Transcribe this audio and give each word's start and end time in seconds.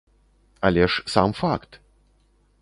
Але 0.61 0.87
ж 0.87 1.03
сам 1.07 1.33
факт! 1.33 1.79